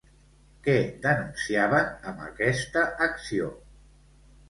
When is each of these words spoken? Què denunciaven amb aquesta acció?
Què 0.67 0.77
denunciaven 1.03 1.93
amb 2.13 2.27
aquesta 2.31 2.89
acció? 3.13 3.55